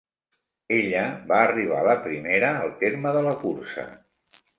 Ella 0.77 1.01
va 1.31 1.37
arribar 1.49 1.83
la 1.87 1.95
primera 2.05 2.49
al 2.63 2.73
terme 2.85 3.13
de 3.19 3.23
la 3.29 3.35
cursa. 3.45 3.85